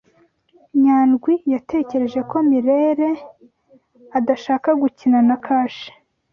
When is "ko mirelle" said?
2.29-3.11